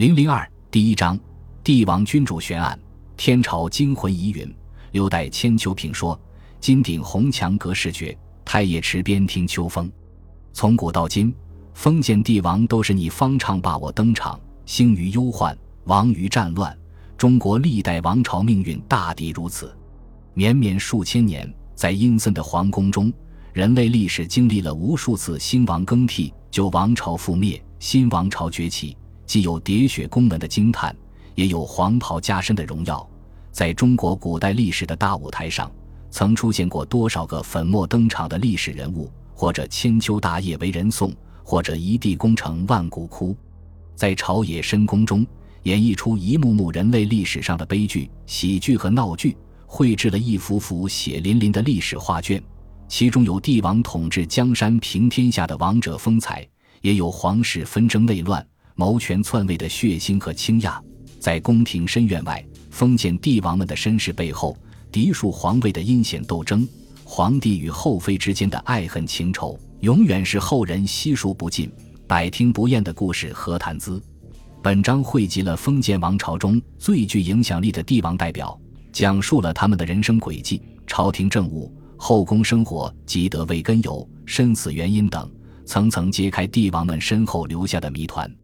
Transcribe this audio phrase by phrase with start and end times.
[0.00, 1.20] 零零二第一章，
[1.62, 2.80] 帝王君主悬案。
[3.18, 4.50] 天朝惊魂疑云，
[4.92, 6.18] 留待千秋评说。
[6.58, 9.92] 金顶红墙隔世绝，太液池边听秋风。
[10.54, 11.34] 从古到今，
[11.74, 16.74] 封建帝王都是你方唱罢我登场，兴于忧患，亡于战乱。
[17.18, 19.70] 中国历代王朝命运大抵如此。
[20.32, 23.12] 绵绵数千年，在阴森的皇宫中，
[23.52, 28.96] 人类历史经历了无数次兴亡更替，旧王朝覆灭，新王朝崛起。
[29.30, 30.92] 既有喋血宫门的惊叹，
[31.36, 33.08] 也有黄袍加身的荣耀。
[33.52, 35.70] 在中国古代历史的大舞台上，
[36.10, 39.08] 曾出现过多少个粉墨登场的历史人物？
[39.32, 41.14] 或者千秋大业为人颂，
[41.44, 43.36] 或者一地功成万骨枯。
[43.94, 45.24] 在朝野深宫中，
[45.62, 52.42] 演绎出一幕幕人类历史上的悲剧、喜剧和闹剧，绘制了一幅幅血淋淋的历史画卷。
[52.88, 56.44] 其中有帝王统治江山、平天下的王者风采，
[56.80, 58.44] 也有皇室纷争内乱。
[58.80, 60.82] 谋权篡位的血腥和倾轧，
[61.18, 64.56] 在宫廷深院外，封建帝王们的身世背后，
[64.90, 66.66] 嫡庶皇位的阴险斗争，
[67.04, 71.70] 皇帝与后妃之间的爱恨情仇，永远是后人悉数不尽、
[72.06, 74.02] 百听不厌的故事和谈资。
[74.62, 78.58] 本章汇集了封建王朝中最具影响力的帝王代表，
[78.94, 85.30] 讲述了他们的人生轨迹、朝廷政务、后宫生活及得位根由、身死原因等，
[85.66, 88.34] 层层揭开帝王们身后留下的谜团。